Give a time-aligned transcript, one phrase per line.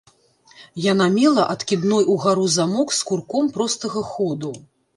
[0.91, 4.51] Яна мела адкідной угару замок з курком простага ходу.